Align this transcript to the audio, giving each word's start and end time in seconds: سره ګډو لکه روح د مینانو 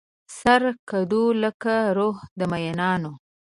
سره 0.39 0.69
ګډو 0.89 1.23
لکه 1.43 1.73
روح 1.97 2.17
د 2.37 2.39
مینانو 2.51 3.11